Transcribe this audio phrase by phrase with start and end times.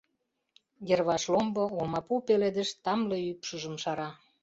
[0.87, 4.09] Йырваш ломбо, олмапу пеледыш тамле ӱпшыжым шара.